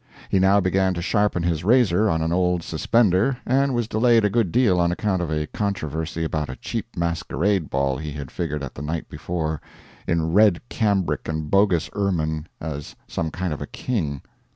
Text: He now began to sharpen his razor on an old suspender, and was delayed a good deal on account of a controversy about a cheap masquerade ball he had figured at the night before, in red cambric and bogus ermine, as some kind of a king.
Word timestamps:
He 0.29 0.39
now 0.39 0.59
began 0.59 0.95
to 0.95 1.01
sharpen 1.03 1.43
his 1.43 1.63
razor 1.63 2.09
on 2.09 2.23
an 2.23 2.33
old 2.33 2.63
suspender, 2.63 3.37
and 3.45 3.75
was 3.75 3.87
delayed 3.87 4.25
a 4.25 4.31
good 4.31 4.51
deal 4.51 4.79
on 4.79 4.91
account 4.91 5.21
of 5.21 5.29
a 5.31 5.45
controversy 5.45 6.23
about 6.23 6.49
a 6.49 6.55
cheap 6.55 6.97
masquerade 6.97 7.69
ball 7.69 7.97
he 7.97 8.13
had 8.13 8.31
figured 8.31 8.63
at 8.63 8.73
the 8.73 8.81
night 8.81 9.09
before, 9.09 9.61
in 10.07 10.33
red 10.33 10.59
cambric 10.69 11.27
and 11.29 11.51
bogus 11.51 11.87
ermine, 11.93 12.47
as 12.59 12.95
some 13.07 13.29
kind 13.29 13.53
of 13.53 13.61
a 13.61 13.67
king. 13.67 14.23